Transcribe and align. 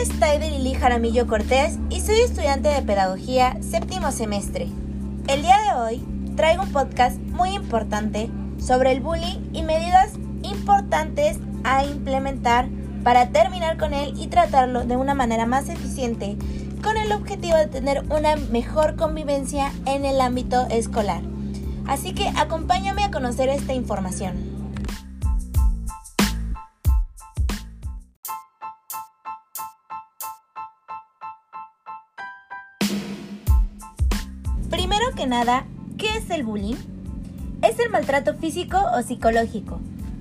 es 0.00 0.20
Taider 0.20 0.52
Lili 0.52 0.74
Jaramillo 0.74 1.26
Cortés 1.26 1.76
y 1.90 2.00
soy 2.00 2.20
estudiante 2.20 2.68
de 2.68 2.82
Pedagogía 2.82 3.56
séptimo 3.60 4.12
semestre. 4.12 4.68
El 5.26 5.42
día 5.42 5.56
de 5.58 5.80
hoy 5.80 6.04
traigo 6.36 6.62
un 6.62 6.72
podcast 6.72 7.18
muy 7.18 7.50
importante 7.50 8.30
sobre 8.64 8.92
el 8.92 9.00
bullying 9.00 9.40
y 9.52 9.62
medidas 9.62 10.12
importantes 10.44 11.38
a 11.64 11.84
implementar 11.84 12.68
para 13.02 13.30
terminar 13.30 13.76
con 13.76 13.92
él 13.92 14.14
y 14.16 14.28
tratarlo 14.28 14.84
de 14.84 14.96
una 14.96 15.14
manera 15.14 15.46
más 15.46 15.68
eficiente 15.68 16.36
con 16.80 16.96
el 16.96 17.10
objetivo 17.10 17.56
de 17.56 17.66
tener 17.66 18.04
una 18.08 18.36
mejor 18.36 18.94
convivencia 18.94 19.72
en 19.84 20.04
el 20.04 20.20
ámbito 20.20 20.68
escolar. 20.70 21.22
Así 21.88 22.12
que 22.12 22.28
acompáñame 22.36 23.02
a 23.02 23.10
conocer 23.10 23.48
esta 23.48 23.74
información. 23.74 24.47
Que 35.18 35.26
nada, 35.26 35.64
¿qué 35.96 36.16
es 36.16 36.30
el 36.30 36.44
bullying? 36.44 36.76
Es 37.60 37.80
el 37.80 37.90
maltrato 37.90 38.34
físico 38.34 38.78
o 38.96 39.02
psicológico. 39.02 39.80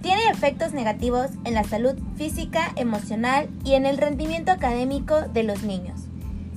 Tiene 0.00 0.30
efectos 0.30 0.72
negativos 0.72 1.26
en 1.44 1.52
la 1.52 1.64
salud 1.64 1.94
física, 2.16 2.72
emocional 2.74 3.50
y 3.66 3.74
en 3.74 3.84
el 3.84 3.98
rendimiento 3.98 4.50
académico 4.50 5.20
de 5.20 5.42
los 5.42 5.62
niños. 5.62 6.00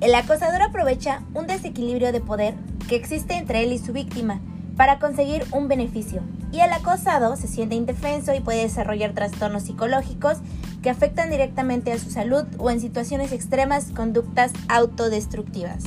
El 0.00 0.14
acosador 0.14 0.62
aprovecha 0.62 1.24
un 1.34 1.48
desequilibrio 1.48 2.12
de 2.12 2.20
poder 2.20 2.54
que 2.88 2.94
existe 2.94 3.34
entre 3.34 3.64
él 3.64 3.72
y 3.72 3.78
su 3.80 3.92
víctima 3.92 4.40
para 4.76 5.00
conseguir 5.00 5.44
un 5.50 5.66
beneficio. 5.66 6.22
Y 6.52 6.60
el 6.60 6.72
acosado 6.72 7.34
se 7.34 7.48
siente 7.48 7.74
indefenso 7.74 8.32
y 8.34 8.40
puede 8.40 8.62
desarrollar 8.62 9.14
trastornos 9.14 9.64
psicológicos 9.64 10.38
que 10.80 10.90
afectan 10.90 11.28
directamente 11.28 11.90
a 11.90 11.98
su 11.98 12.12
salud 12.12 12.44
o 12.58 12.70
en 12.70 12.80
situaciones 12.80 13.32
extremas 13.32 13.86
conductas 13.86 14.52
autodestructivas. 14.68 15.82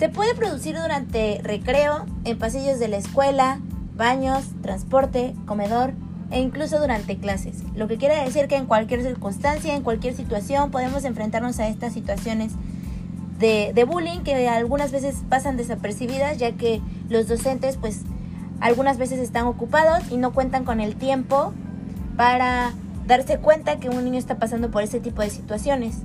Se 0.00 0.08
puede 0.08 0.34
producir 0.34 0.78
durante 0.80 1.42
recreo, 1.44 2.06
en 2.24 2.38
pasillos 2.38 2.78
de 2.78 2.88
la 2.88 2.96
escuela, 2.96 3.60
baños, 3.98 4.44
transporte, 4.62 5.34
comedor 5.44 5.92
e 6.30 6.40
incluso 6.40 6.80
durante 6.80 7.18
clases. 7.18 7.58
Lo 7.76 7.86
que 7.86 7.98
quiere 7.98 8.16
decir 8.24 8.48
que 8.48 8.56
en 8.56 8.64
cualquier 8.64 9.02
circunstancia, 9.02 9.74
en 9.76 9.82
cualquier 9.82 10.16
situación, 10.16 10.70
podemos 10.70 11.04
enfrentarnos 11.04 11.58
a 11.58 11.68
estas 11.68 11.92
situaciones 11.92 12.52
de, 13.38 13.84
bullying 13.86 14.20
que 14.20 14.48
algunas 14.48 14.90
veces 14.90 15.16
pasan 15.28 15.58
desapercibidas 15.58 16.38
ya 16.38 16.52
que 16.52 16.80
los 17.10 17.28
docentes 17.28 17.76
pues 17.76 18.00
algunas 18.62 18.96
veces 18.96 19.18
están 19.18 19.44
ocupados 19.44 20.10
y 20.10 20.16
no 20.16 20.32
cuentan 20.32 20.64
con 20.64 20.80
el 20.80 20.96
tiempo 20.96 21.52
para 22.16 22.72
darse 23.06 23.36
cuenta 23.36 23.78
que 23.78 23.90
un 23.90 24.02
niño 24.02 24.18
está 24.18 24.38
pasando 24.38 24.70
por 24.70 24.82
ese 24.82 24.98
tipo 24.98 25.20
de 25.20 25.28
situaciones. 25.28 25.96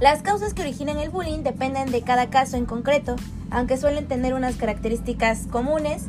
Las 0.00 0.22
causas 0.22 0.54
que 0.54 0.62
originan 0.62 0.98
el 0.98 1.10
bullying 1.10 1.44
dependen 1.44 1.92
de 1.92 2.02
cada 2.02 2.28
caso 2.28 2.56
en 2.56 2.66
concreto, 2.66 3.14
aunque 3.50 3.76
suelen 3.76 4.08
tener 4.08 4.34
unas 4.34 4.56
características 4.56 5.46
comunes, 5.46 6.06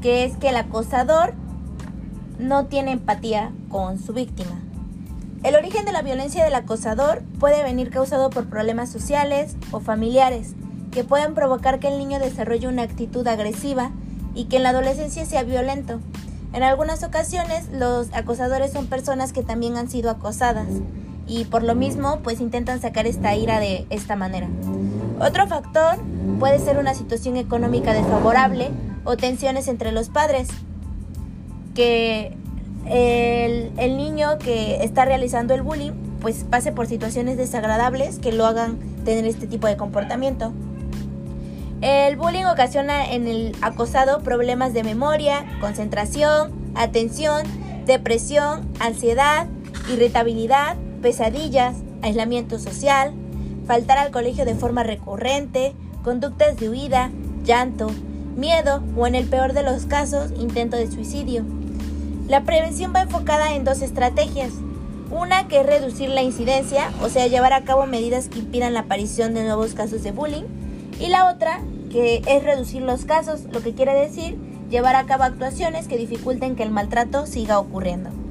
que 0.00 0.24
es 0.24 0.36
que 0.36 0.50
el 0.50 0.56
acosador 0.56 1.34
no 2.38 2.66
tiene 2.66 2.92
empatía 2.92 3.52
con 3.68 3.98
su 3.98 4.12
víctima. 4.12 4.60
El 5.42 5.56
origen 5.56 5.84
de 5.84 5.92
la 5.92 6.02
violencia 6.02 6.44
del 6.44 6.54
acosador 6.54 7.22
puede 7.40 7.62
venir 7.64 7.90
causado 7.90 8.30
por 8.30 8.48
problemas 8.48 8.90
sociales 8.90 9.56
o 9.72 9.80
familiares, 9.80 10.54
que 10.92 11.02
pueden 11.02 11.34
provocar 11.34 11.80
que 11.80 11.88
el 11.88 11.98
niño 11.98 12.20
desarrolle 12.20 12.68
una 12.68 12.82
actitud 12.82 13.26
agresiva 13.26 13.90
y 14.34 14.44
que 14.44 14.58
en 14.58 14.62
la 14.62 14.70
adolescencia 14.70 15.26
sea 15.26 15.42
violento. 15.42 16.00
En 16.52 16.62
algunas 16.62 17.02
ocasiones 17.02 17.68
los 17.72 18.14
acosadores 18.14 18.72
son 18.72 18.86
personas 18.86 19.32
que 19.32 19.42
también 19.42 19.76
han 19.76 19.90
sido 19.90 20.08
acosadas 20.08 20.68
y 21.26 21.44
por 21.44 21.62
lo 21.62 21.74
mismo 21.74 22.20
pues 22.22 22.40
intentan 22.40 22.80
sacar 22.80 23.06
esta 23.06 23.34
ira 23.34 23.60
de 23.60 23.86
esta 23.90 24.16
manera. 24.16 24.48
Otro 25.20 25.46
factor 25.46 25.96
puede 26.38 26.58
ser 26.58 26.78
una 26.78 26.94
situación 26.94 27.36
económica 27.36 27.92
desfavorable 27.92 28.70
o 29.04 29.16
tensiones 29.16 29.68
entre 29.68 29.92
los 29.92 30.08
padres, 30.08 30.48
que 31.74 32.36
el, 32.86 33.72
el, 33.76 33.96
niño 33.96 34.38
que 34.38 34.84
está 34.84 35.04
realizando 35.04 35.54
el 35.54 35.62
bullying 35.62 35.92
pues 36.20 36.44
pase 36.44 36.72
por 36.72 36.86
situaciones 36.86 37.36
desagradables 37.36 38.18
que 38.18 38.32
lo 38.32 38.46
hagan 38.46 38.78
tener 39.04 39.26
este 39.26 39.46
tipo 39.46 39.66
de 39.66 39.76
comportamiento. 39.76 40.52
El 41.80 42.16
bullying 42.16 42.44
ocasiona 42.46 43.12
en 43.12 43.26
el 43.26 43.54
acosado 43.60 44.20
problemas 44.20 44.72
de 44.72 44.82
memoria, 44.84 45.44
concentración, 45.60 46.52
atención, 46.74 47.42
depresión, 47.84 48.66
ansiedad, 48.80 49.46
irritabilidad, 49.92 50.76
pesadillas, 51.04 51.76
aislamiento 52.00 52.58
social, 52.58 53.12
faltar 53.66 53.98
al 53.98 54.10
colegio 54.10 54.46
de 54.46 54.54
forma 54.54 54.84
recurrente, 54.84 55.74
conductas 56.02 56.56
de 56.56 56.70
huida, 56.70 57.10
llanto, 57.44 57.90
miedo 58.36 58.82
o 58.96 59.06
en 59.06 59.14
el 59.14 59.26
peor 59.26 59.52
de 59.52 59.62
los 59.62 59.84
casos, 59.84 60.32
intento 60.40 60.78
de 60.78 60.90
suicidio. 60.90 61.44
La 62.26 62.44
prevención 62.44 62.94
va 62.96 63.02
enfocada 63.02 63.54
en 63.54 63.64
dos 63.64 63.82
estrategias. 63.82 64.52
Una 65.10 65.46
que 65.46 65.60
es 65.60 65.66
reducir 65.66 66.08
la 66.08 66.22
incidencia, 66.22 66.90
o 67.02 67.10
sea, 67.10 67.26
llevar 67.26 67.52
a 67.52 67.64
cabo 67.64 67.84
medidas 67.84 68.28
que 68.28 68.38
impidan 68.38 68.72
la 68.72 68.80
aparición 68.80 69.34
de 69.34 69.44
nuevos 69.44 69.74
casos 69.74 70.02
de 70.02 70.12
bullying. 70.12 70.44
Y 70.98 71.08
la 71.08 71.30
otra 71.30 71.60
que 71.90 72.22
es 72.26 72.42
reducir 72.42 72.80
los 72.80 73.04
casos, 73.04 73.42
lo 73.52 73.62
que 73.62 73.74
quiere 73.74 73.92
decir 73.92 74.38
llevar 74.70 74.96
a 74.96 75.04
cabo 75.04 75.24
actuaciones 75.24 75.86
que 75.86 75.98
dificulten 75.98 76.56
que 76.56 76.62
el 76.62 76.70
maltrato 76.70 77.26
siga 77.26 77.58
ocurriendo. 77.58 78.23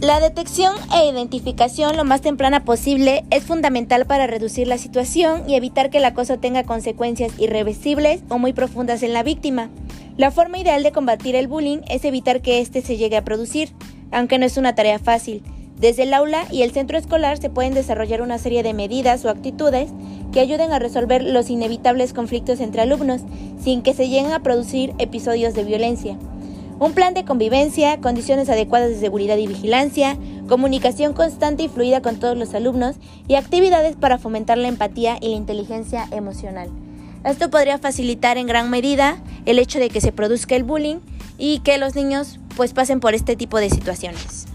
La 0.00 0.18
detección 0.18 0.74
e 0.94 1.10
identificación 1.10 1.94
lo 1.94 2.06
más 2.06 2.22
temprana 2.22 2.64
posible 2.64 3.22
es 3.28 3.44
fundamental 3.44 4.06
para 4.06 4.26
reducir 4.26 4.66
la 4.66 4.78
situación 4.78 5.46
y 5.46 5.56
evitar 5.56 5.90
que 5.90 5.98
el 5.98 6.06
acoso 6.06 6.38
tenga 6.38 6.64
consecuencias 6.64 7.38
irreversibles 7.38 8.22
o 8.30 8.38
muy 8.38 8.54
profundas 8.54 9.02
en 9.02 9.12
la 9.12 9.22
víctima. 9.22 9.68
La 10.16 10.30
forma 10.30 10.56
ideal 10.56 10.82
de 10.82 10.92
combatir 10.92 11.36
el 11.36 11.48
bullying 11.48 11.80
es 11.86 12.06
evitar 12.06 12.40
que 12.40 12.60
éste 12.60 12.80
se 12.80 12.96
llegue 12.96 13.18
a 13.18 13.24
producir, 13.24 13.74
aunque 14.10 14.38
no 14.38 14.46
es 14.46 14.56
una 14.56 14.74
tarea 14.74 14.98
fácil. 14.98 15.42
Desde 15.78 16.04
el 16.04 16.14
aula 16.14 16.46
y 16.50 16.62
el 16.62 16.72
centro 16.72 16.96
escolar 16.96 17.36
se 17.36 17.50
pueden 17.50 17.74
desarrollar 17.74 18.22
una 18.22 18.38
serie 18.38 18.62
de 18.62 18.72
medidas 18.72 19.22
o 19.26 19.28
actitudes 19.28 19.90
que 20.32 20.40
ayuden 20.40 20.72
a 20.72 20.78
resolver 20.78 21.22
los 21.22 21.50
inevitables 21.50 22.14
conflictos 22.14 22.60
entre 22.60 22.80
alumnos 22.80 23.20
sin 23.62 23.82
que 23.82 23.92
se 23.92 24.08
lleguen 24.08 24.32
a 24.32 24.42
producir 24.42 24.94
episodios 24.98 25.52
de 25.52 25.64
violencia 25.64 26.16
un 26.80 26.94
plan 26.94 27.12
de 27.12 27.26
convivencia, 27.26 28.00
condiciones 28.00 28.48
adecuadas 28.48 28.88
de 28.88 28.98
seguridad 28.98 29.36
y 29.36 29.46
vigilancia, 29.46 30.16
comunicación 30.48 31.12
constante 31.12 31.62
y 31.62 31.68
fluida 31.68 32.00
con 32.00 32.18
todos 32.18 32.36
los 32.38 32.54
alumnos 32.54 32.96
y 33.28 33.34
actividades 33.34 33.96
para 33.96 34.18
fomentar 34.18 34.56
la 34.56 34.68
empatía 34.68 35.18
y 35.20 35.28
la 35.28 35.36
inteligencia 35.36 36.08
emocional. 36.10 36.70
Esto 37.22 37.50
podría 37.50 37.78
facilitar 37.78 38.38
en 38.38 38.46
gran 38.46 38.70
medida 38.70 39.18
el 39.44 39.58
hecho 39.58 39.78
de 39.78 39.90
que 39.90 40.00
se 40.00 40.10
produzca 40.10 40.56
el 40.56 40.64
bullying 40.64 40.96
y 41.36 41.58
que 41.58 41.76
los 41.76 41.94
niños 41.94 42.40
pues 42.56 42.72
pasen 42.72 42.98
por 42.98 43.14
este 43.14 43.36
tipo 43.36 43.58
de 43.58 43.68
situaciones. 43.68 44.46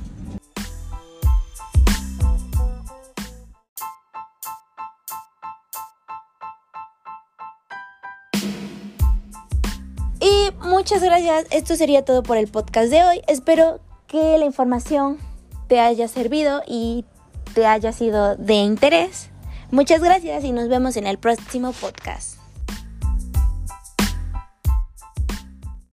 Y 10.25 10.49
muchas 10.67 11.03
gracias. 11.03 11.45
Esto 11.51 11.75
sería 11.75 12.03
todo 12.03 12.23
por 12.23 12.37
el 12.37 12.47
podcast 12.47 12.89
de 12.89 13.03
hoy. 13.03 13.21
Espero 13.27 13.79
que 14.07 14.39
la 14.39 14.45
información 14.45 15.19
te 15.67 15.79
haya 15.79 16.07
servido 16.07 16.63
y 16.65 17.05
te 17.53 17.67
haya 17.67 17.91
sido 17.91 18.35
de 18.35 18.55
interés. 18.55 19.29
Muchas 19.69 20.01
gracias 20.01 20.43
y 20.43 20.51
nos 20.51 20.67
vemos 20.67 20.97
en 20.97 21.05
el 21.05 21.19
próximo 21.19 21.73
podcast. 21.73 22.39